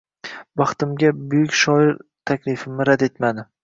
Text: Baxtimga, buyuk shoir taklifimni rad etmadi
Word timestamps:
Baxtimga, 0.61 1.13
buyuk 1.35 1.55
shoir 1.61 1.95
taklifimni 2.25 2.93
rad 2.93 3.11
etmadi 3.11 3.51